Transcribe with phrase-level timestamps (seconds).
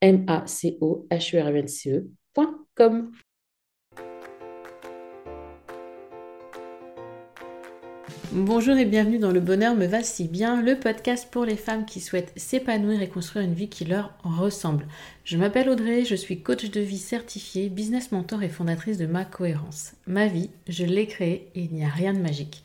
[0.00, 1.36] m a c o h
[1.88, 2.10] e
[8.32, 11.84] Bonjour et bienvenue dans Le Bonheur me va si bien, le podcast pour les femmes
[11.86, 14.88] qui souhaitent s'épanouir et construire une vie qui leur ressemble.
[15.22, 19.24] Je m'appelle Audrey, je suis coach de vie certifiée, business mentor et fondatrice de Ma
[19.24, 19.92] Cohérence.
[20.08, 22.64] Ma vie, je l'ai créée et il n'y a rien de magique.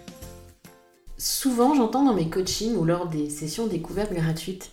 [1.23, 4.71] Souvent, j'entends dans mes coachings ou lors des sessions découvertes gratuites,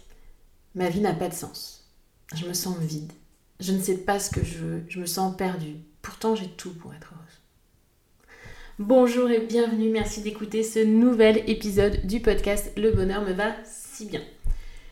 [0.75, 1.91] ma vie n'a pas de sens.
[2.35, 3.13] Je me sens vide.
[3.61, 4.83] Je ne sais pas ce que je veux.
[4.89, 5.77] Je me sens perdue.
[6.01, 8.31] Pourtant, j'ai tout pour être heureuse.
[8.79, 9.91] Bonjour et bienvenue.
[9.91, 14.23] Merci d'écouter ce nouvel épisode du podcast Le bonheur me va si bien.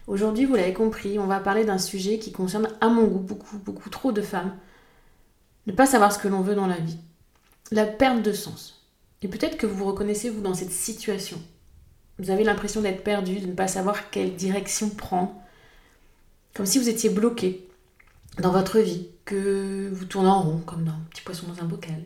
[0.08, 3.56] Aujourd'hui, vous l'avez compris, on va parler d'un sujet qui concerne à mon goût beaucoup,
[3.56, 4.54] beaucoup trop de femmes.
[5.66, 6.98] Ne pas savoir ce que l'on veut dans la vie.
[7.70, 8.75] La perte de sens.
[9.22, 11.40] Et peut-être que vous vous reconnaissez, vous, dans cette situation.
[12.18, 15.34] Vous avez l'impression d'être perdu, de ne pas savoir quelle direction prendre.
[16.54, 17.66] Comme si vous étiez bloqué
[18.38, 21.66] dans votre vie, que vous tournez en rond, comme dans un petit poisson dans un
[21.66, 22.02] bocal,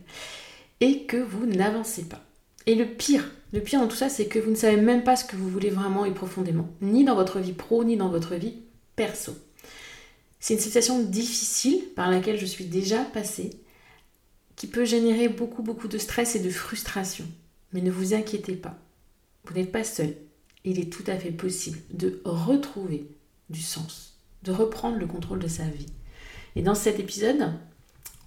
[0.81, 2.22] et que vous n'avancez pas.
[2.66, 5.16] Et le pire, le pire dans tout ça, c'est que vous ne savez même pas
[5.16, 8.34] ce que vous voulez vraiment et profondément, ni dans votre vie pro, ni dans votre
[8.34, 8.54] vie
[8.97, 9.37] perso.
[10.41, 13.50] C'est une situation difficile par laquelle je suis déjà passée,
[14.60, 17.25] qui peut générer beaucoup beaucoup de stress et de frustration.
[17.72, 18.76] Mais ne vous inquiétez pas,
[19.47, 20.15] vous n'êtes pas seul.
[20.65, 23.06] Il est tout à fait possible de retrouver
[23.48, 25.87] du sens, de reprendre le contrôle de sa vie.
[26.56, 27.54] Et dans cet épisode,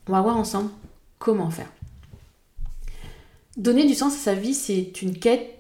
[0.07, 0.71] on va voir ensemble
[1.19, 1.71] comment faire.
[3.55, 5.59] Donner du sens à sa vie, c'est une quête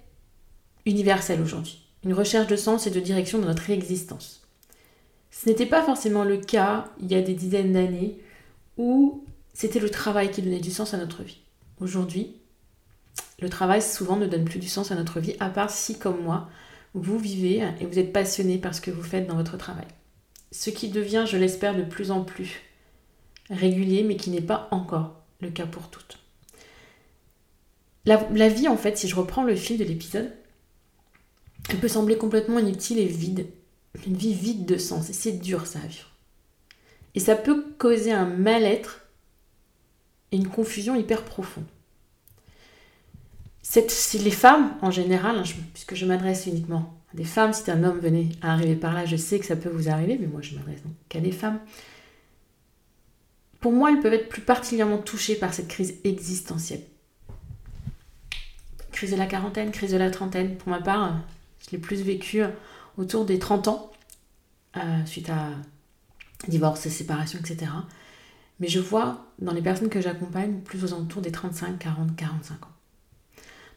[0.87, 4.41] universelle aujourd'hui, une recherche de sens et de direction dans notre existence.
[5.29, 8.17] Ce n'était pas forcément le cas il y a des dizaines d'années
[8.77, 11.39] où c'était le travail qui donnait du sens à notre vie.
[11.79, 12.35] Aujourd'hui,
[13.39, 16.21] le travail souvent ne donne plus du sens à notre vie, à part si, comme
[16.23, 16.49] moi,
[16.93, 19.87] vous vivez et vous êtes passionné par ce que vous faites dans votre travail.
[20.51, 22.61] Ce qui devient, je l'espère, de plus en plus
[23.49, 26.19] régulier, mais qui n'est pas encore le cas pour toutes.
[28.05, 30.31] La, vie, en fait, si je reprends le fil de l'épisode,
[31.69, 33.47] elle peut sembler complètement inutile et vide.
[34.05, 36.11] Une vie vide de sens, et c'est dur ça à vivre.
[37.15, 39.02] Et ça peut causer un mal-être
[40.37, 41.65] une confusion hyper profonde.
[43.61, 47.83] C'est les femmes en général, hein, puisque je m'adresse uniquement à des femmes, si un
[47.83, 50.41] homme venait à arriver par là, je sais que ça peut vous arriver, mais moi
[50.41, 51.59] je m'adresse qu'à des femmes.
[53.61, 56.81] Pour moi, elles peuvent être plus particulièrement touchées par cette crise existentielle.
[58.91, 60.57] Crise de la quarantaine, crise de la trentaine.
[60.57, 61.21] Pour ma part,
[61.65, 62.43] je l'ai plus vécu
[62.97, 63.91] autour des 30 ans,
[64.75, 65.51] euh, suite à
[66.47, 67.71] divorce, séparation, etc.
[68.59, 72.65] Mais je vois dans les personnes que j'accompagne plus aux alentours des 35, 40, 45
[72.65, 72.69] ans.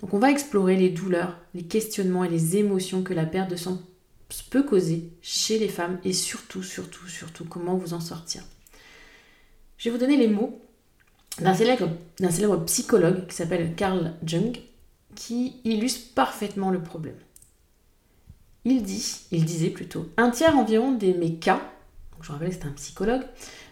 [0.01, 3.57] Donc on va explorer les douleurs, les questionnements et les émotions que la perte de
[3.57, 3.81] sang
[4.51, 8.43] peut causer chez les femmes et surtout, surtout, surtout comment vous en sortir.
[9.79, 10.61] Je vais vous donner les mots
[11.39, 14.59] d'un célèbre, psychologue qui s'appelle Carl Jung
[15.15, 17.17] qui illustre parfaitement le problème.
[18.65, 21.61] il dit, il disait plutôt, un tiers environ des mes cas,
[22.13, 23.23] donc je rappelle que c'est un psychologue,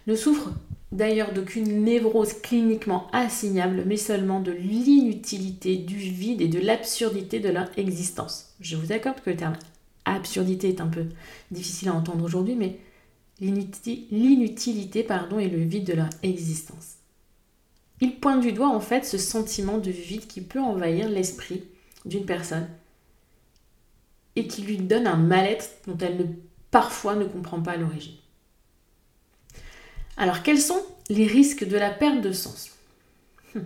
[0.06, 0.51] ne souffrent
[0.94, 7.49] d'ailleurs d'aucune névrose cliniquement assignable, mais seulement de l'inutilité, du vide et de l'absurdité de
[7.49, 8.55] leur existence.
[8.61, 9.58] Je vous accorde que le terme
[10.05, 11.06] absurdité est un peu
[11.50, 12.79] difficile à entendre aujourd'hui, mais
[13.41, 16.94] l'inutilité pardon, et le vide de leur existence.
[18.00, 21.64] Il pointe du doigt en fait ce sentiment de vide qui peut envahir l'esprit
[22.05, 22.69] d'une personne
[24.37, 26.37] et qui lui donne un mal-être dont elle
[26.70, 28.14] parfois ne comprend pas l'origine.
[30.16, 32.70] Alors quels sont les risques de la perte de sens?
[33.55, 33.61] Hmm.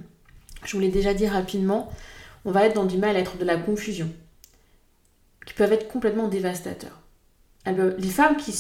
[0.65, 1.93] Je vous l'ai déjà dit rapidement,
[2.45, 4.11] on va être dans du mal-être, de la confusion,
[5.47, 7.01] qui peuvent être complètement dévastateurs.
[7.67, 8.55] Les femmes qui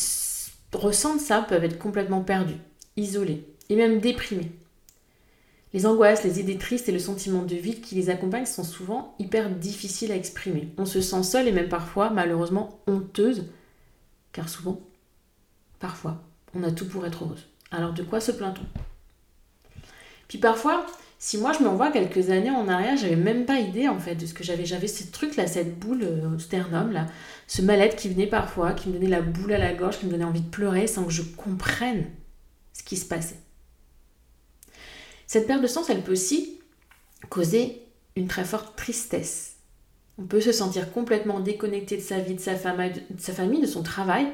[0.73, 2.61] ressentent ça peuvent être complètement perdues,
[2.96, 4.52] isolées et même déprimées.
[5.75, 9.14] Les angoisses, les idées tristes et le sentiment de vide qui les accompagnent sont souvent
[9.19, 10.69] hyper difficiles à exprimer.
[10.79, 13.46] On se sent seule et même parfois, malheureusement, honteuse,
[14.32, 14.81] car souvent,
[15.79, 16.23] parfois,
[16.55, 17.46] on a tout pour être heureuse.
[17.70, 18.65] Alors de quoi se plaint-on?
[20.29, 20.87] Puis parfois,
[21.19, 24.26] si moi je me quelques années en arrière, j'avais même pas idée en fait de
[24.26, 24.67] ce que j'avais.
[24.67, 27.06] J'avais ce truc là, cette boule euh, au sternum là,
[27.47, 30.11] ce mal-être qui venait parfois, qui me donnait la boule à la gorge, qui me
[30.11, 32.06] donnait envie de pleurer sans que je comprenne
[32.73, 33.41] ce qui se passait.
[35.26, 36.61] Cette perte de sens, elle peut aussi
[37.29, 37.82] causer
[38.17, 39.56] une très forte tristesse.
[40.19, 44.26] On peut se sentir complètement déconnecté de sa vie, de sa, famille, de son travail,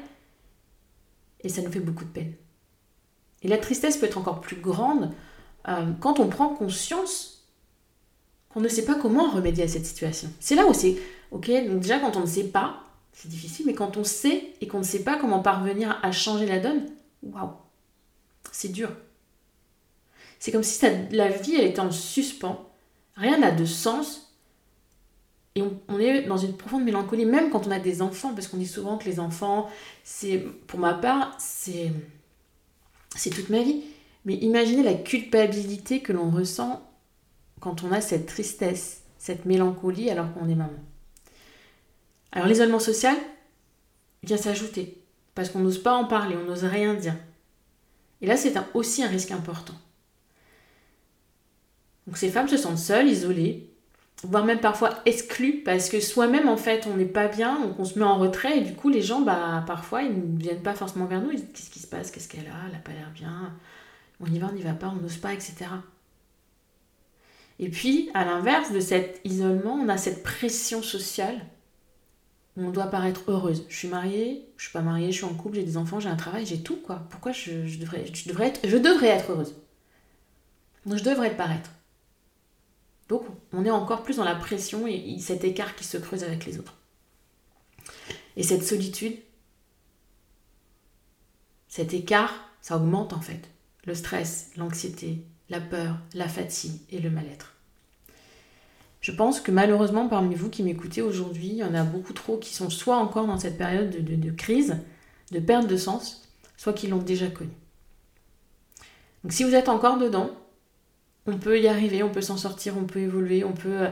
[1.41, 2.33] et ça nous fait beaucoup de peine.
[3.45, 5.11] Et la tristesse peut être encore plus grande
[5.67, 7.47] euh, quand on prend conscience
[8.49, 10.31] qu'on ne sait pas comment remédier à cette situation.
[10.39, 10.97] C'est là où c'est,
[11.29, 12.81] ok, donc déjà quand on ne sait pas,
[13.13, 16.47] c'est difficile, mais quand on sait et qu'on ne sait pas comment parvenir à changer
[16.47, 16.87] la donne,
[17.21, 17.51] waouh,
[18.51, 18.89] c'est dur.
[20.39, 22.67] C'est comme si la vie elle était en suspens.
[23.15, 24.33] Rien n'a de sens.
[25.53, 28.57] Et on, est dans une profonde mélancolie, même quand on a des enfants, parce qu'on
[28.57, 29.69] dit souvent que les enfants,
[30.03, 31.91] c'est, pour ma part, c'est,
[33.15, 33.81] c'est toute ma vie.
[34.25, 36.81] Mais imaginez la culpabilité que l'on ressent
[37.59, 40.79] quand on a cette tristesse, cette mélancolie alors qu'on est maman.
[42.31, 43.15] Alors l'isolement social
[44.23, 45.01] vient s'ajouter,
[45.35, 47.15] parce qu'on n'ose pas en parler, on n'ose rien dire.
[48.21, 49.75] Et là, c'est aussi un risque important.
[52.07, 53.69] Donc ces femmes se sentent seules, isolées,
[54.23, 57.85] voire même parfois exclues parce que soi-même en fait on n'est pas bien, donc on
[57.85, 60.73] se met en retrait et du coup les gens bah parfois ils ne viennent pas
[60.73, 62.93] forcément vers nous, ils disent qu'est-ce qui se passe, qu'est-ce qu'elle a, elle n'a pas
[62.93, 63.53] l'air bien,
[64.19, 65.55] on y va, on n'y va pas, on n'ose pas, etc.
[67.59, 71.41] Et puis à l'inverse de cet isolement, on a cette pression sociale
[72.57, 73.65] où on doit paraître heureuse.
[73.69, 76.09] Je suis mariée, je suis pas mariée, je suis en couple, j'ai des enfants, j'ai
[76.09, 77.03] un travail, j'ai tout quoi.
[77.09, 77.99] Pourquoi je, devrais,
[78.47, 79.55] être, heureuse?
[80.85, 81.71] Je devrais paraître.
[83.09, 83.23] Donc
[83.53, 86.59] on est encore plus dans la pression et cet écart qui se creuse avec les
[86.59, 86.75] autres.
[88.35, 89.15] Et cette solitude,
[91.67, 93.49] cet écart, ça augmente en fait
[93.85, 97.53] le stress, l'anxiété, la peur, la fatigue et le mal-être.
[99.01, 102.37] Je pense que malheureusement parmi vous qui m'écoutez aujourd'hui, il y en a beaucoup trop
[102.37, 104.77] qui sont soit encore dans cette période de, crise,
[105.31, 106.27] de perte de sens,
[106.57, 107.51] soit qui l'ont déjà connu.
[109.23, 110.31] Donc si vous êtes encore dedans,
[111.27, 113.89] on peut y arriver, on peut s'en sortir, on peut évoluer, on peut euh,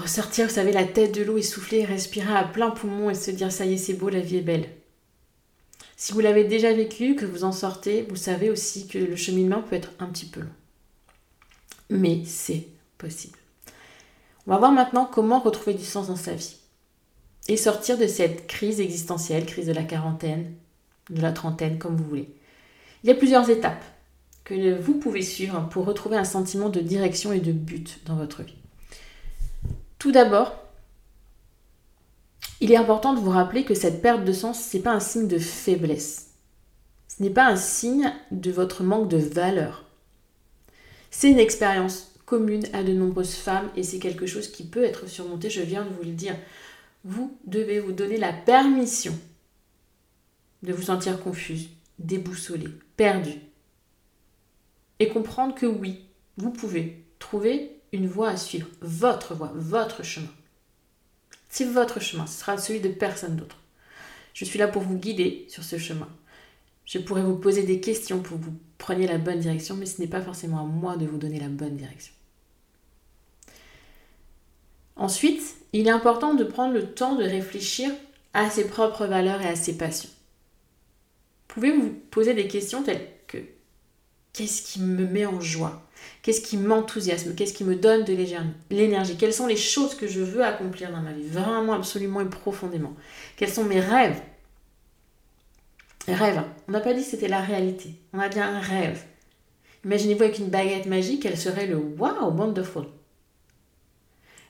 [0.00, 3.52] ressortir, vous savez, la tête de l'eau et respirer à plein poumon et se dire
[3.52, 4.68] ça y est, c'est beau, la vie est belle.
[5.96, 9.62] Si vous l'avez déjà vécu, que vous en sortez, vous savez aussi que le cheminement
[9.62, 10.46] peut être un petit peu long.
[11.90, 13.38] Mais c'est possible.
[14.46, 16.56] On va voir maintenant comment retrouver du sens dans sa vie
[17.48, 20.54] et sortir de cette crise existentielle, crise de la quarantaine,
[21.10, 22.28] de la trentaine, comme vous voulez.
[23.02, 23.84] Il y a plusieurs étapes
[24.48, 28.42] que vous pouvez suivre pour retrouver un sentiment de direction et de but dans votre
[28.42, 28.56] vie.
[29.98, 30.56] Tout d'abord,
[32.60, 35.00] il est important de vous rappeler que cette perte de sens, ce n'est pas un
[35.00, 36.30] signe de faiblesse.
[37.08, 39.84] Ce n'est pas un signe de votre manque de valeur.
[41.10, 45.08] C'est une expérience commune à de nombreuses femmes et c'est quelque chose qui peut être
[45.08, 46.36] surmonté, je viens de vous le dire.
[47.04, 49.18] Vous devez vous donner la permission
[50.62, 53.40] de vous sentir confuse, déboussolée, perdue,
[54.98, 60.30] et comprendre que oui, vous pouvez trouver une voie à suivre, votre voie, votre chemin.
[61.48, 63.56] C'est votre chemin, ce sera celui de personne d'autre.
[64.34, 66.08] Je suis là pour vous guider sur ce chemin.
[66.84, 70.00] Je pourrais vous poser des questions pour que vous preniez la bonne direction, mais ce
[70.00, 72.12] n'est pas forcément à moi de vous donner la bonne direction.
[74.96, 77.90] Ensuite, il est important de prendre le temps de réfléchir
[78.34, 80.10] à ses propres valeurs et à ses passions.
[81.48, 83.06] Vous pouvez vous poser des questions telles
[84.32, 85.82] Qu'est-ce qui me met en joie?
[86.22, 87.34] Qu'est-ce qui m'enthousiasme?
[87.34, 88.14] Qu'est-ce qui me donne de
[88.70, 89.16] l'énergie?
[89.16, 91.26] Quelles sont les choses que je veux accomplir dans ma vie?
[91.26, 92.94] Vraiment, absolument et profondément.
[93.36, 94.20] Quels sont mes rêves?
[96.06, 96.42] Rêve.
[96.68, 97.94] On n'a pas dit que c'était la réalité.
[98.12, 99.04] On a dit un rêve.
[99.84, 102.86] Imaginez-vous avec une baguette magique, elle serait le wow, wonderful.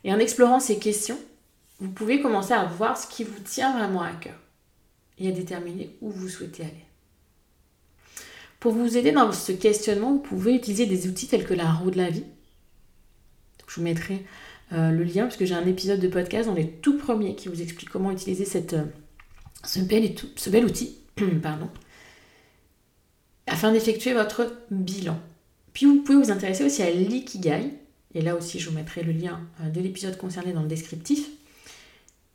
[0.04, 1.18] Et en explorant ces questions,
[1.80, 4.34] vous pouvez commencer à voir ce qui vous tient vraiment à cœur
[5.18, 6.87] et à déterminer où vous souhaitez aller.
[8.60, 11.90] Pour vous aider dans ce questionnement, vous pouvez utiliser des outils tels que la roue
[11.90, 12.24] de la vie.
[13.66, 14.24] je vous mettrai
[14.72, 17.48] euh, le lien parce que j'ai un épisode de podcast dans les tout premiers qui
[17.48, 18.84] vous explique comment utiliser cette, euh,
[19.64, 20.98] ce, bel, ce bel outil
[21.42, 21.70] pardon,
[23.46, 25.18] afin d'effectuer votre bilan.
[25.72, 27.74] Puis vous pouvez vous intéresser aussi à l'ikigai.
[28.14, 31.28] Et là aussi, je vous mettrai le lien euh, de l'épisode concerné dans le descriptif.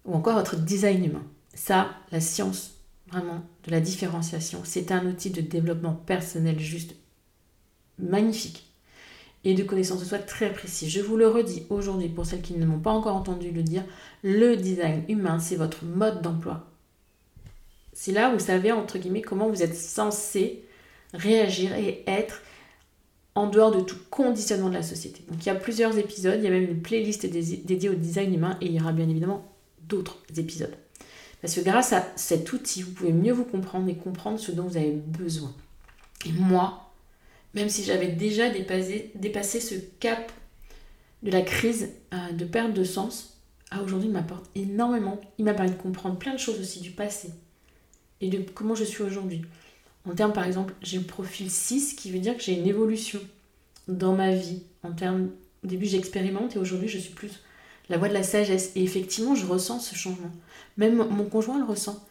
[0.05, 1.23] Ou encore votre design humain.
[1.53, 2.72] Ça, la science
[3.13, 4.61] vraiment de la différenciation.
[4.63, 6.95] C'est un outil de développement personnel juste
[7.99, 8.67] magnifique
[9.43, 10.89] et de connaissance de soi très précis.
[10.89, 13.83] Je vous le redis aujourd'hui pour celles qui ne m'ont pas encore entendu le dire,
[14.23, 16.69] le design humain, c'est votre mode d'emploi.
[17.93, 20.63] C'est là où vous savez, entre guillemets, comment vous êtes censé
[21.13, 22.41] réagir et être
[23.35, 25.23] en dehors de tout conditionnement de la société.
[25.29, 28.33] Donc il y a plusieurs épisodes, il y a même une playlist dédiée au design
[28.33, 29.53] humain et il y aura bien évidemment
[29.87, 30.75] d'autres épisodes.
[31.43, 34.63] Parce que grâce à cet outil, vous pouvez mieux vous comprendre et comprendre ce dont
[34.63, 35.53] vous avez besoin.
[36.25, 36.93] Et moi,
[37.53, 40.31] même si j'avais déjà dépassé, ce cap
[41.21, 43.41] de la crise euh, de perte de sens,
[43.73, 45.19] aujourd'hui, il m'apporte énormément.
[45.37, 47.31] Il m'a permis de comprendre plein de choses aussi du passé
[48.21, 49.41] et de comment je suis aujourd'hui.
[50.09, 53.19] En termes, par exemple, j'ai le profil 6 qui veut dire que j'ai une évolution
[53.89, 54.63] dans ma vie.
[54.81, 55.29] En termes,
[55.65, 57.41] au début, j'expérimente et aujourd'hui, je suis plus
[57.89, 58.71] la voie de la sagesse.
[58.75, 60.31] Et effectivement, je ressens ce changement.
[60.77, 62.03] Même mon conjoint le ressent.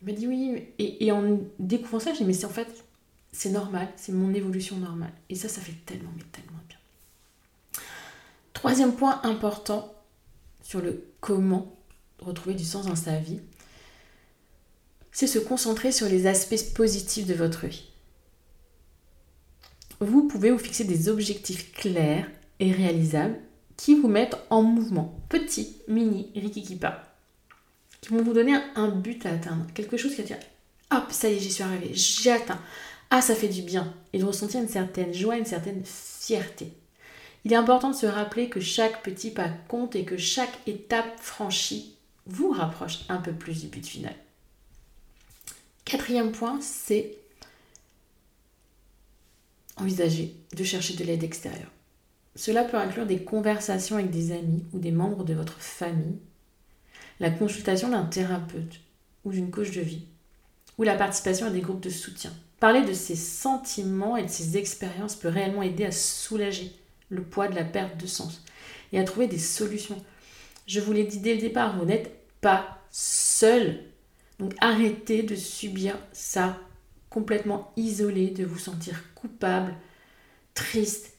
[0.00, 2.84] Il m'a dit oui, et, en découvrant ça, j'ai dit mais c'est en fait,
[3.32, 5.12] c'est normal, c'est mon évolution normale.
[5.28, 6.78] Et ça, ça fait tellement, mais tellement bien.
[8.52, 9.92] Troisième point important
[10.62, 11.76] sur le comment
[12.20, 13.40] retrouver du sens dans sa vie,
[15.12, 17.88] c'est se concentrer sur les aspects positifs de votre vie.
[20.00, 22.30] Vous pouvez vous fixer des objectifs clairs
[22.60, 23.38] et réalisables
[23.78, 25.18] qui vous mettent en mouvement.
[25.30, 27.08] Petit, mini, rikikipa
[28.00, 30.38] qui vont vous donner un but à atteindre, quelque chose qui va dire
[30.90, 32.60] hop, ça y est, j'y suis arrivée, j'ai atteint.
[33.10, 33.94] Ah, ça fait du bien.
[34.12, 36.72] Et de ressentir une certaine joie, une certaine fierté.
[37.44, 41.18] Il est important de se rappeler que chaque petit pas compte et que chaque étape
[41.18, 41.94] franchie
[42.26, 44.14] vous rapproche un peu plus du but final.
[45.84, 47.16] Quatrième point, c'est
[49.76, 51.70] envisager de chercher de l'aide extérieure.
[52.38, 56.20] Cela peut inclure des conversations avec des amis ou des membres de votre famille
[57.18, 58.78] la consultation d'un thérapeute
[59.24, 60.04] ou d'une coach de vie,
[60.78, 62.30] ou la participation à des groupes de soutien.
[62.60, 66.70] Parler de ses sentiments et de ses expériences peut réellement aider à soulager
[67.08, 68.44] le poids de la perte de sens
[68.92, 70.00] et à trouver des solutions.
[70.68, 73.80] Je vous l'ai dit dès le départ, vous n'êtes pas seul.
[74.38, 76.56] Donc arrêtez de subir ça
[77.10, 79.74] complètement isolé, de vous sentir coupable,
[80.54, 81.17] triste,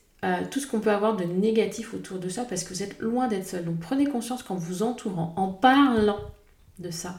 [0.50, 3.28] tout ce qu'on peut avoir de négatif autour de ça parce que vous êtes loin
[3.28, 3.64] d'être seul.
[3.64, 6.20] Donc prenez conscience qu'en vous entourant, en parlant
[6.78, 7.18] de ça,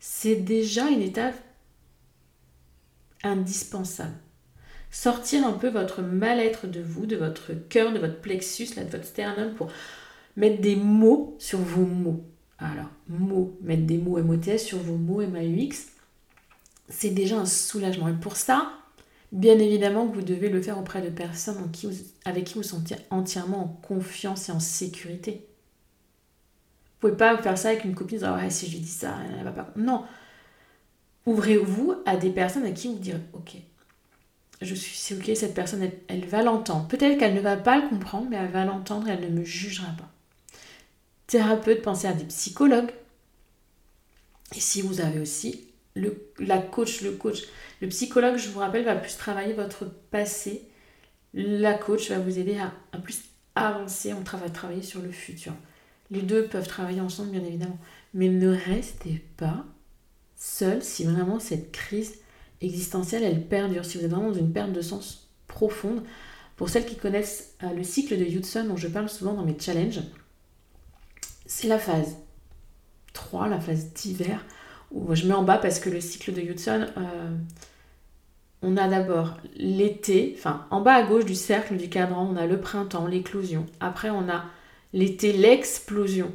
[0.00, 1.36] c'est déjà une étape
[3.22, 4.14] indispensable.
[4.90, 8.90] Sortir un peu votre mal-être de vous, de votre cœur, de votre plexus, là, de
[8.90, 9.68] votre sternum pour
[10.36, 12.24] mettre des mots sur vos mots.
[12.58, 15.88] Alors, mots, mettre des mots MOTS sur vos mots MAUX,
[16.88, 18.08] c'est déjà un soulagement.
[18.08, 18.72] Et pour ça,
[19.34, 21.58] Bien évidemment que vous devez le faire auprès de personnes
[22.24, 25.44] avec qui vous sentez entièrement en confiance et en sécurité.
[26.84, 29.16] Vous pouvez pas faire ça avec une copine, dire ouais, si je lui dis ça,
[29.36, 29.72] elle va pas.
[29.74, 30.04] Non.
[31.26, 33.56] Ouvrez-vous à des personnes à qui vous direz ok,
[34.62, 36.86] je suis, c'est ok, cette personne, elle, elle va l'entendre.
[36.86, 39.44] Peut-être qu'elle ne va pas le comprendre, mais elle va l'entendre et elle ne me
[39.44, 40.08] jugera pas.
[41.26, 42.92] Thérapeute, pensez à des psychologues.
[44.54, 47.42] Et si vous avez aussi le, la coach, le coach,
[47.80, 50.68] le psychologue, je vous rappelle, va plus travailler votre passé.
[51.32, 53.24] La coach va vous aider à, plus
[53.54, 54.12] avancer.
[54.12, 55.52] On va travailler sur le futur.
[56.10, 57.78] Les deux peuvent travailler ensemble, bien évidemment.
[58.12, 59.64] Mais ne restez pas
[60.36, 62.16] seul si vraiment cette crise
[62.60, 63.84] existentielle, elle perdure.
[63.84, 66.02] Si vous êtes vraiment dans une perte de sens profonde.
[66.56, 69.58] Pour celles qui connaissent euh, le cycle de Hudson, dont je parle souvent dans mes
[69.58, 70.02] challenges,
[71.46, 72.16] c'est la phase
[73.12, 74.44] 3, la phase d'hiver,
[75.10, 77.30] je mets en bas parce que le cycle de Hudson, euh,
[78.62, 82.46] on a d'abord l'été, enfin en bas à gauche du cercle du cadran, on a
[82.46, 83.66] le printemps, l'éclosion.
[83.80, 84.44] Après, on a
[84.92, 86.32] l'été, l'explosion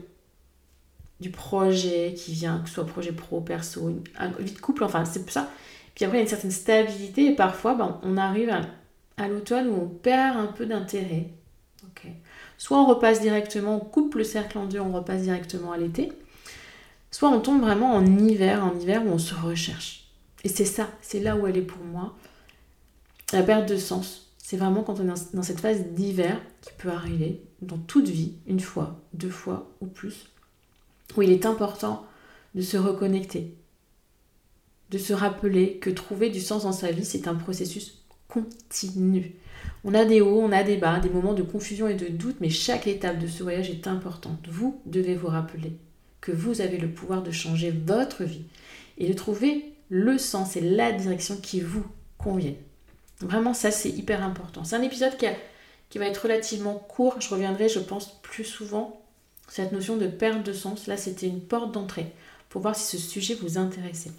[1.20, 4.04] du projet qui vient, que ce soit projet pro, perso, une,
[4.62, 5.50] couple, enfin c'est ça.
[5.96, 8.62] Puis après, il y a une certaine stabilité et parfois, ben, on arrive à,
[9.18, 11.28] à l'automne où on perd un peu d'intérêt.
[12.58, 16.12] Soit on repasse directement, on coupe le cercle en deux, on repasse directement à l'été.
[17.12, 20.10] Soit on tombe vraiment en hiver, en hiver où on se recherche.
[20.44, 22.16] Et c'est ça, c'est là où elle est pour moi.
[23.34, 24.32] La perte de sens.
[24.38, 28.34] C'est vraiment quand on est dans cette phase d'hiver qui peut arriver dans toute vie,
[28.48, 30.32] une fois, deux fois ou plus,
[31.16, 32.06] où il est important
[32.56, 33.56] de se reconnecter,
[34.90, 39.36] de se rappeler que trouver du sens dans sa vie, c'est un processus continu.
[39.84, 42.38] On a des hauts, on a des bas, des moments de confusion et de doute,
[42.42, 44.48] mais chaque étape de ce voyage est importante.
[44.50, 45.78] Vous devez vous rappeler
[46.30, 48.44] que vous avez le pouvoir de changer votre vie
[48.98, 51.84] et de trouver le sens et la direction qui vous
[52.18, 52.56] conviennent.
[53.22, 54.64] Vraiment, ça c'est hyper important.
[54.64, 55.26] C'est un épisode qui,
[55.90, 57.20] qui va être relativement court.
[57.20, 59.02] Je reviendrai, je pense, plus souvent
[59.48, 60.86] cette notion de perte de sens.
[60.86, 62.14] Là, c'était une porte d'entrée
[62.50, 64.12] pour voir si ce sujet vous intéressait.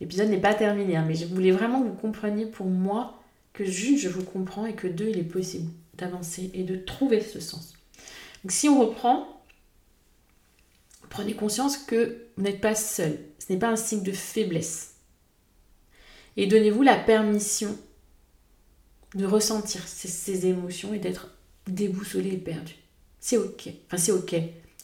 [0.00, 3.20] L'épisode n'est pas terminé, hein, mais je voulais vraiment que vous compreniez pour moi
[3.52, 7.20] que juste je vous comprends et que deux, il est possible d'avancer et de trouver
[7.20, 7.74] ce sens.
[8.42, 9.41] Donc si on reprend,
[11.12, 13.18] prenez conscience que vous n'êtes pas seul.
[13.38, 14.94] Ce n'est pas un signe de faiblesse.
[16.36, 17.76] Et donnez-vous la permission
[19.14, 21.28] de ressentir ces, émotions et d'être
[21.66, 22.74] déboussolé et perdu.
[23.20, 23.68] C'est ok.
[23.86, 24.34] Enfin, c'est ok.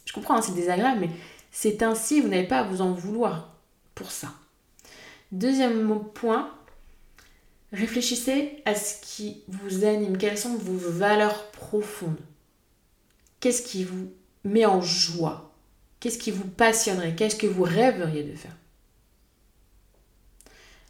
[0.05, 1.09] Je comprends, hein, c'est désagréable, mais
[1.51, 3.55] c'est ainsi, vous n'avez pas à vous en vouloir
[3.95, 4.31] pour ça.
[5.31, 6.53] Deuxième point,
[7.71, 12.19] Réfléchissez à ce qui vous anime, quelles sont vos valeurs profondes?
[13.39, 14.11] Qu'est-ce qui vous
[14.43, 15.48] met en joie?
[15.99, 17.15] Qu'est-ce qui vous passionnerait?
[17.15, 18.55] Qu'est-ce que vous rêveriez de faire?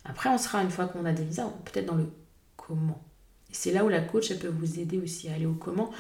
[0.06, 2.10] Après, on sera, une fois qu'on a des visas, peut-être dans le
[2.58, 3.02] comment.
[3.50, 5.92] Et c'est là où la coach, elle peut vous aider aussi à aller au comment.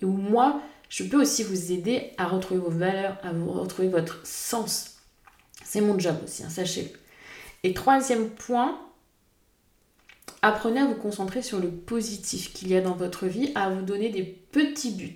[0.00, 4.26] Et où moi, je peux aussi vous aider à retrouver vos valeurs, à retrouver votre
[4.26, 4.98] sens.
[5.64, 6.90] C'est mon job aussi, hein, sachez-le.
[7.62, 8.80] Et troisième point,
[10.42, 13.82] Apprenez à vous concentrer sur le positif qu'il y a dans votre vie, à vous
[13.82, 15.14] donner des petits buts.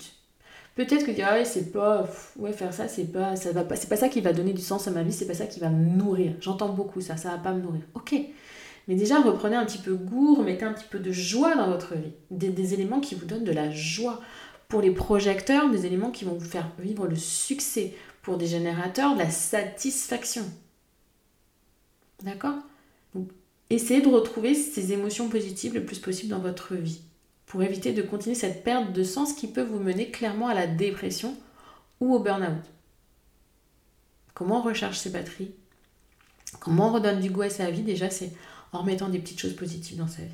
[0.76, 3.88] Peut-être que dire ouais c'est pas ouais faire ça c'est pas ça va pas c'est
[3.88, 5.68] pas ça qui va donner du sens à ma vie c'est pas ça qui va
[5.68, 6.32] me nourrir.
[6.40, 7.82] J'entends beaucoup ça ça va pas me nourrir.
[7.94, 8.14] Ok.
[8.88, 11.95] Mais déjà reprenez un petit peu goût remettez un petit peu de joie dans votre
[11.95, 12.12] vie.
[12.30, 14.21] Des, des éléments qui vous donnent de la joie.
[14.68, 17.95] Pour les projecteurs des éléments qui vont vous faire vivre le succès.
[18.23, 20.45] Pour des générateurs de la satisfaction.
[22.23, 22.56] D'accord?
[23.71, 27.00] Essayez de retrouver ces émotions positives le plus possible dans votre vie
[27.50, 30.69] pour éviter de continuer cette perte de sens qui peut vous mener clairement à la
[30.69, 31.36] dépression
[31.99, 32.63] ou au burn-out.
[34.34, 35.50] Comment on recharge ses batteries?
[36.60, 37.82] Comment on redonne du goût à sa vie?
[37.82, 38.30] Déjà, c'est
[38.71, 40.30] en remettant des petites choses positives dans sa vie.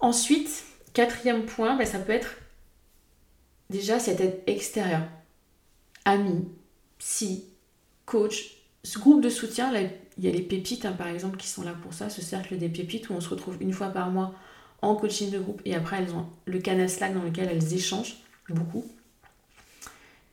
[0.00, 2.36] Ensuite, quatrième point, ben, ça peut être
[3.70, 5.08] déjà cette aide extérieure.
[6.04, 6.46] Amis,
[6.98, 7.46] psy,
[8.04, 9.72] coach, ce groupe de soutien,
[10.18, 12.58] il y a les pépites hein, par exemple qui sont là pour ça, ce cercle
[12.58, 14.34] des pépites où on se retrouve une fois par mois
[14.82, 18.16] en coaching de groupe et après elles ont le canal Slack dans lequel elles échangent
[18.48, 18.84] beaucoup.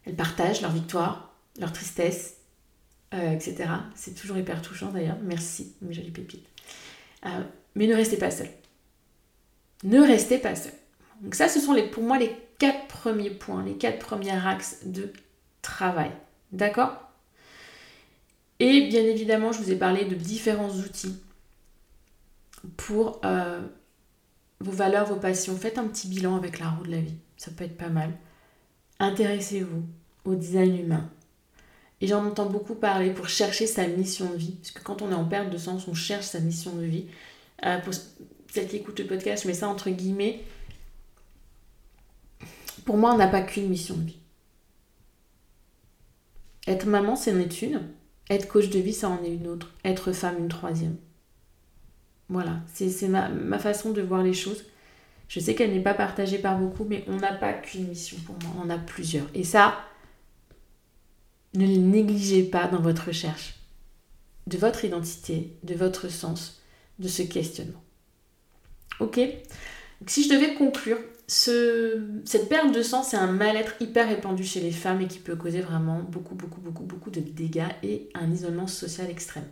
[0.06, 2.36] Elles partagent leur victoire, leur tristesse,
[3.14, 3.70] euh, etc.
[3.96, 5.18] C'est toujours hyper touchant d'ailleurs.
[5.22, 6.46] Merci mes jolies pépites.
[7.26, 7.44] Euh,
[7.76, 8.50] mais ne restez pas seul.
[9.84, 10.74] Ne restez pas seul.
[11.22, 14.86] Donc ça, ce sont les, pour moi les quatre premiers points, les quatre premiers axes
[14.86, 15.12] de
[15.62, 16.12] travail.
[16.52, 16.94] D'accord?
[18.60, 21.20] Et bien évidemment, je vous ai parlé de différents outils
[22.78, 23.62] pour euh,
[24.64, 25.56] vos valeurs, vos passions.
[25.56, 27.18] Faites un petit bilan avec la roue de la vie.
[27.38, 28.12] Ça peut être pas mal.
[29.00, 29.84] Intéressez-vous
[30.26, 31.10] au design humain.
[32.02, 34.54] Et j'en entends beaucoup parler pour chercher sa mission de vie.
[34.54, 37.06] Parce que quand on est en perte de sens, on cherche sa mission de vie.
[37.66, 37.94] Euh, pour
[38.52, 40.44] celles qui écoutent le podcast, je mets ça entre guillemets.
[42.86, 44.20] Pour moi, on n'a pas qu'une mission de vie.
[46.68, 47.90] Être maman, c'est une.
[48.30, 49.74] Être coach de vie, ça en est une autre.
[49.84, 50.98] Être femme, une troisième.
[52.34, 54.66] Voilà, c'est ma, façon de voir les choses.
[55.28, 58.36] Je sais qu'elle n'est pas partagée par beaucoup, mais on n'a pas qu'une mission pour
[58.42, 59.28] moi, on a plusieurs.
[59.36, 59.76] Et ça,
[61.54, 63.60] ne les négligez pas dans votre recherche
[64.48, 66.60] de votre identité, de votre sens,
[66.98, 67.84] de ce questionnement.
[69.00, 69.20] Ok?
[70.08, 74.72] Si je devais conclure, cette perte de sang, c'est un mal-être hyper répandu chez les
[74.72, 78.68] femmes et qui peut causer vraiment beaucoup, beaucoup, beaucoup, beaucoup de dégâts et un isolement
[78.68, 79.48] social extrême.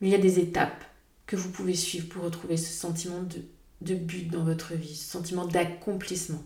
[0.00, 0.84] Mais il y a des étapes
[1.26, 3.42] que vous pouvez suivre pour retrouver ce sentiment de,
[3.80, 6.42] de but dans votre vie, ce sentiment d'accomplissement.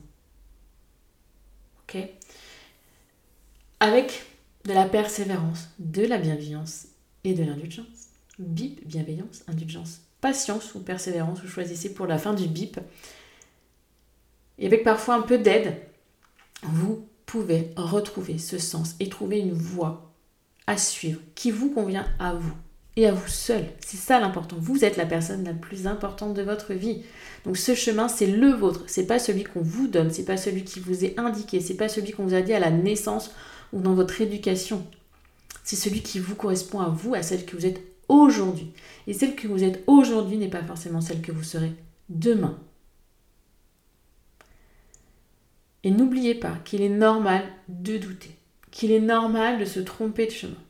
[1.82, 1.98] Ok?
[3.80, 4.24] Avec
[4.64, 6.86] de la persévérance, de la bienveillance
[7.24, 7.86] et de l'indulgence.
[8.38, 12.78] BIP, bienveillance, indulgence, patience ou persévérance, vous choisissez pour la fin du BIP
[14.58, 15.76] et avec parfois un peu d'aide,
[16.62, 20.12] vous pouvez retrouver ce sens et trouver une voie
[20.66, 22.54] à suivre qui vous convient à vous
[22.98, 23.64] et à vous seul.
[23.78, 24.56] C'est ça l'important.
[24.58, 27.02] Vous êtes la personne la plus importante de votre vie.
[27.44, 28.82] Donc ce chemin, c'est le vôtre.
[28.88, 31.88] C'est pas celui qu'on vous donne, c'est pas celui qui vous est indiqué, c'est pas
[31.88, 33.30] celui qu'on vous a dit à la naissance
[33.72, 34.84] ou dans votre éducation.
[35.62, 38.72] C'est celui qui vous correspond à vous, à celle que vous êtes aujourd'hui.
[39.06, 41.72] Et celle que vous êtes aujourd'hui n'est pas forcément celle que vous serez
[42.08, 42.58] demain.
[45.84, 48.34] Et n'oubliez pas qu'il est normal de douter,
[48.72, 50.67] qu'il est normal de se tromper de chemin.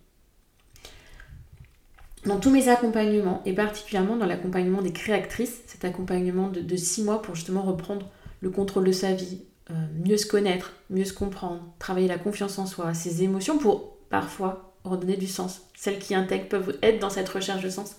[2.26, 7.22] Dans tous mes accompagnements, et particulièrement dans l'accompagnement des créatrices, cet accompagnement de, six mois
[7.22, 8.08] pour justement reprendre
[8.40, 12.58] le contrôle de sa vie, euh, mieux se connaître, mieux se comprendre, travailler la confiance
[12.58, 15.62] en soi, ses émotions pour parfois redonner du sens.
[15.76, 17.96] Celles qui intègrent peuvent être dans cette recherche de sens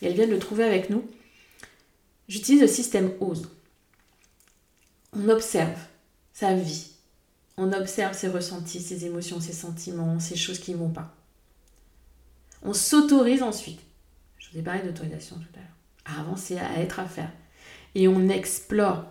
[0.00, 1.04] et elles viennent le trouver avec nous.
[2.28, 3.48] J'utilise le système OSE.
[5.14, 5.78] On observe
[6.32, 6.88] sa vie.
[7.56, 11.14] On observe ses ressentis, ses émotions, ses sentiments, ces choses qui ne vont pas.
[12.62, 13.80] On s'autorise ensuite.
[14.38, 16.16] Je vous ai parlé d'autorisation tout à l'heure.
[16.16, 17.30] À avancer, à être, à faire.
[17.94, 19.04] Et on explore,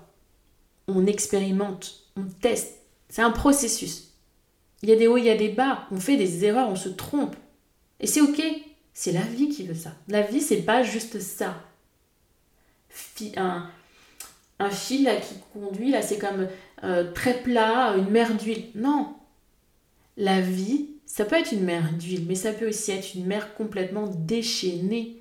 [0.88, 2.80] on expérimente, on teste.
[3.10, 4.14] C'est un processus.
[4.82, 5.88] Il y a des hauts, il y a des bas.
[5.92, 7.36] On fait des erreurs, on se trompe.
[8.00, 8.42] Et c'est ok.
[8.94, 9.94] C'est la vie qui veut ça.
[10.08, 11.56] La vie, c'est pas juste ça.
[13.38, 13.70] Un,
[14.60, 16.48] un fil qui conduit, là, c'est comme
[16.84, 18.70] euh, très plat, une mer d'huile.
[18.76, 19.16] Non.
[20.18, 23.54] La vie, ça peut être une mer d'huile, mais ça peut aussi être une mer
[23.56, 25.17] complètement déchaînée.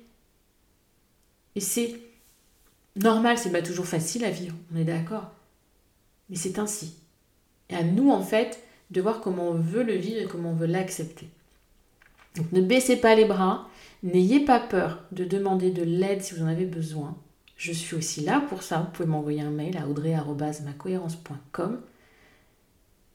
[1.55, 1.99] Et c'est
[2.95, 5.31] normal, c'est pas toujours facile à vivre, on est d'accord.
[6.29, 6.93] Mais c'est ainsi.
[7.69, 10.55] Et à nous, en fait, de voir comment on veut le vivre et comment on
[10.55, 11.27] veut l'accepter.
[12.37, 13.67] Donc ne baissez pas les bras,
[14.01, 17.17] n'ayez pas peur de demander de l'aide si vous en avez besoin.
[17.57, 18.79] Je suis aussi là pour ça.
[18.79, 21.81] Vous pouvez m'envoyer un mail à audrey.macohérence.com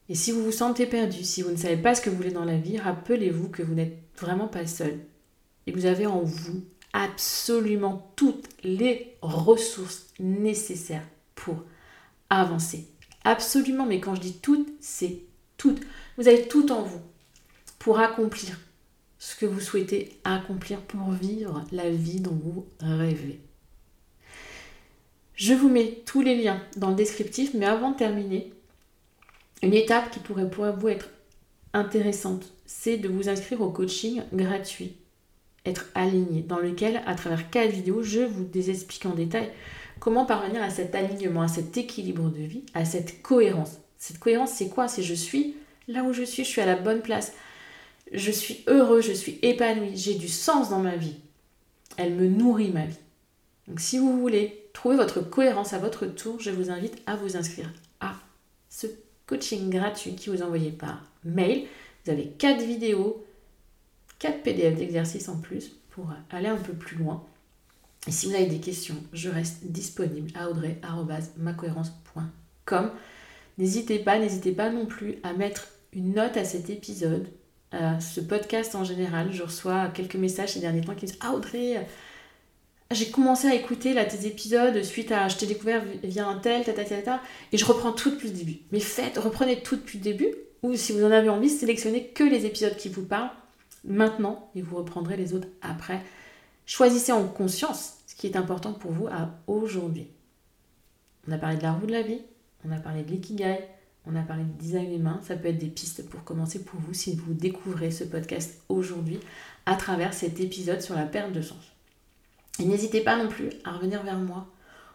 [0.08, 2.30] et si vous vous sentez perdu, si vous ne savez pas ce que vous voulez
[2.30, 5.00] dans la vie, rappelez-vous que vous n'êtes vraiment pas seul.
[5.66, 11.64] Et vous avez en vous absolument toutes les ressources nécessaires pour
[12.30, 12.88] avancer.
[13.24, 15.22] Absolument, mais quand je dis toutes, c'est
[15.56, 15.80] toutes.
[16.16, 17.00] Vous avez tout en vous
[17.80, 18.58] pour accomplir
[19.18, 23.40] ce que vous souhaitez accomplir pour vivre la vie dont vous rêvez.
[25.34, 28.52] Je vous mets tous les liens dans le descriptif, mais avant de terminer,
[29.66, 31.10] une étape qui pourrait pour vous être
[31.72, 34.96] intéressante, c'est de vous inscrire au coaching gratuit,
[35.64, 39.50] être aligné, dans lequel, à travers quatre vidéos, je vous explique en détail
[39.98, 43.78] comment parvenir à cet alignement, à cet équilibre de vie, à cette cohérence.
[43.98, 44.86] Cette cohérence, c'est quoi?
[44.86, 45.56] C'est je suis
[45.88, 47.32] là où je suis, je suis à la bonne place,
[48.12, 51.16] je suis heureux, je suis épanoui, j'ai du sens dans ma vie.
[51.96, 52.98] Elle me nourrit ma vie.
[53.66, 57.36] Donc si vous voulez trouver votre cohérence à votre tour, je vous invite à vous
[57.36, 58.14] inscrire à
[58.68, 58.86] ce
[59.26, 61.66] coaching gratuit qui vous envoyez par mail.
[62.04, 63.26] Vous avez 4 vidéos,
[64.18, 67.22] 4 PDF d'exercices en plus pour aller un peu plus loin.
[68.06, 72.90] Et si vous avez des questions, je reste disponible à audrey.macohérence.com.
[73.58, 77.26] N'hésitez pas, n'hésitez pas non plus à mettre une note à cet épisode,
[77.72, 79.32] à ce podcast en général.
[79.32, 81.84] Je reçois quelques messages ces derniers temps qui disent Ah Audrey,
[82.92, 86.62] j'ai commencé à écouter là, tes épisodes suite à je t'ai découvert via un tel,
[87.52, 88.58] et je reprends tout depuis le début.
[88.70, 92.24] Mais faites, reprenez tout depuis le début, ou si vous en avez envie, sélectionnez que
[92.24, 93.30] les épisodes qui vous parlent
[93.84, 96.02] maintenant et vous reprendrez les autres après.
[96.64, 100.08] Choisissez en conscience ce qui est important pour vous à aujourd'hui.
[101.28, 102.22] On a parlé de la roue de la vie,
[102.64, 103.58] on a parlé de l'ikigai,
[104.06, 105.20] on a parlé de design humain.
[105.22, 109.18] Ça peut être des pistes pour commencer pour vous si vous découvrez ce podcast aujourd'hui
[109.66, 111.75] à travers cet épisode sur la perte de sens.
[112.58, 114.46] Et n'hésitez pas non plus à revenir vers moi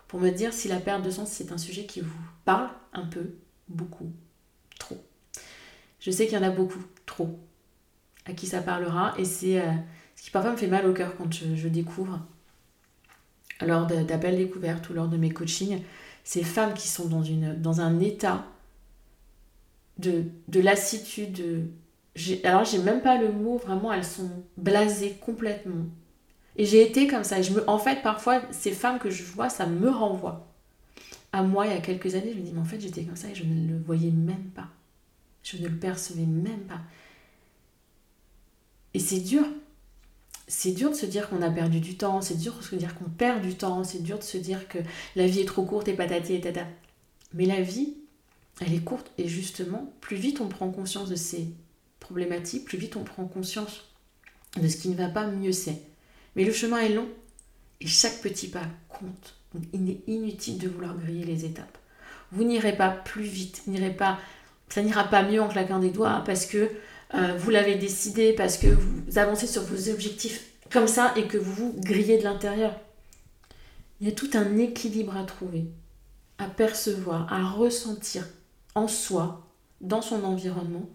[0.08, 3.06] pour me dire si la perte de sens c'est un sujet qui vous parle un
[3.06, 3.36] peu,
[3.69, 4.12] beaucoup,
[4.80, 5.02] trop.
[6.00, 7.39] Je sais qu'il y en a beaucoup, trop,
[8.26, 9.71] à qui ça parlera et c'est euh,
[10.15, 12.19] ce qui parfois me fait mal au cœur quand je, découvre
[13.62, 15.82] lors d'appels découvertes ou lors de mes coachings,
[16.24, 18.45] ces femmes qui sont dans, un état
[20.00, 21.69] de, de lassitude.
[22.43, 25.86] alors j'ai même pas le mot, vraiment elles sont blasées complètement
[26.62, 27.41] et j'ai été comme ça.
[27.41, 30.47] Je me, en fait, parfois, ces femmes que je vois, ça me renvoie.
[31.34, 33.15] À moi, il y a quelques années, je me dis, mais en fait, j'étais comme
[33.15, 34.67] ça et je ne le voyais même pas.
[35.41, 36.82] Je ne le percevais même pas.
[38.93, 39.43] Et c'est dur.
[40.47, 42.93] C'est dur de se dire qu'on a perdu du temps, c'est dur de se dire
[42.93, 44.78] qu'on perd du temps, c'est dur de se dire que
[45.15, 46.67] la vie est trop courte et patati et tata.
[47.34, 47.95] Mais la vie,
[48.60, 51.47] elle est courte et justement, plus vite on prend conscience de ces
[52.00, 53.91] problématiques, plus vite on prend conscience
[54.62, 55.82] de ce qui ne va pas, mieux c'est.
[56.35, 57.07] Mais le chemin est long
[57.79, 59.35] et chaque petit pas compte.
[59.73, 61.77] Il est inutile de vouloir griller les étapes.
[62.31, 64.17] Vous n'irez pas plus vite, n'irez pas,
[64.69, 66.69] ça n'ira pas mieux en claquant des doigts parce que
[67.13, 71.37] euh, vous l'avez décidé, parce que vous avancez sur vos objectifs comme ça et que
[71.37, 72.73] vous vous grillez de l'intérieur.
[73.99, 75.65] Il y a tout un équilibre à trouver,
[76.37, 78.25] à percevoir, à ressentir
[78.73, 79.47] en soi,
[79.81, 80.89] dans son environnement,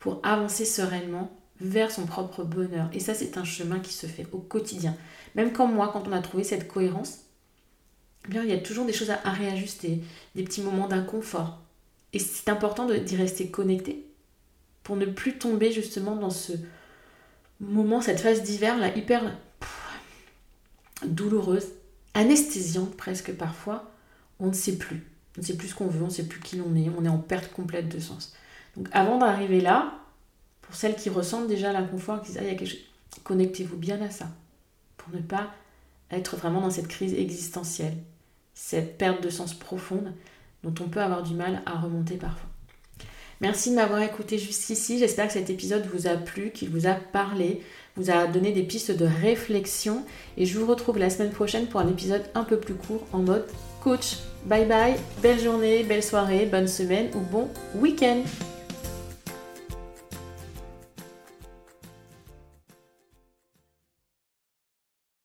[0.00, 2.88] pour avancer sereinement vers son propre bonheur.
[2.92, 4.96] Et ça, c'est un chemin qui se fait au quotidien.
[5.34, 7.20] Même comme moi, quand on a trouvé cette cohérence,
[8.24, 10.00] eh bien, il y a toujours des choses à, réajuster,
[10.34, 11.60] des petits moments d'inconfort.
[12.12, 14.06] Et c'est important d'y rester connecté
[14.82, 16.52] pour ne plus tomber justement dans ce
[17.60, 19.36] moment, cette phase d'hiver là, hyper
[21.04, 21.66] douloureuse,
[22.14, 23.90] anesthésiante presque parfois.
[24.40, 25.06] On ne sait plus.
[25.36, 27.04] On ne sait plus ce qu'on veut, on ne sait plus qui l'on est, on
[27.04, 28.34] est en perte complète de sens.
[28.76, 29.98] Donc avant d'arriver là,
[30.68, 32.84] pour celles qui ressentent déjà l'inconfort, qui disent ah, il y a quelque chose,
[33.24, 34.26] connectez-vous bien à ça,
[34.98, 35.50] pour ne pas
[36.10, 37.96] être vraiment dans cette crise existentielle,
[38.52, 40.12] cette perte de sens profonde
[40.62, 42.50] dont on peut avoir du mal à remonter parfois.
[43.40, 44.98] Merci de m'avoir écouté jusqu'ici.
[44.98, 47.62] J'espère que cet épisode vous a plu, qu'il vous a parlé,
[47.96, 50.04] vous a donné des pistes de réflexion.
[50.36, 53.18] Et je vous retrouve la semaine prochaine pour un épisode un peu plus court en
[53.18, 53.46] mode
[53.80, 54.16] coach.
[54.44, 58.22] Bye bye, belle journée, belle soirée, bonne semaine ou bon week-end.